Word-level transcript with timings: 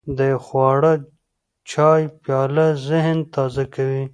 د 0.17 0.19
یو 0.31 0.39
خواږه 0.45 0.93
چای 1.71 2.01
پیاله 2.21 2.67
ذهن 2.87 3.17
تازه 3.33 3.63
کوي. 3.75 4.03